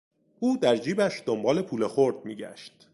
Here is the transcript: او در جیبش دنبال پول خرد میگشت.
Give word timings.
او 0.39 0.57
در 0.57 0.75
جیبش 0.77 1.23
دنبال 1.25 1.61
پول 1.61 1.87
خرد 1.87 2.25
میگشت. 2.25 2.87